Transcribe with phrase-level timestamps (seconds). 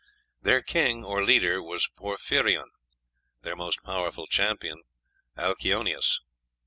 [0.41, 2.69] "Their king or leader was Porphyrion,
[3.43, 4.81] their most powerful champion
[5.37, 6.21] Alkyoneus."